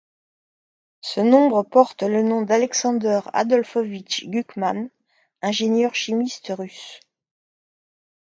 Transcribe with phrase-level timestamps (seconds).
[1.01, 4.89] Ce nombre porte le nom de Alexander Adolfovich Gukhman,
[5.43, 7.01] ingénieur chimiste russe.